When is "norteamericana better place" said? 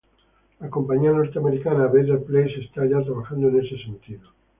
1.11-2.59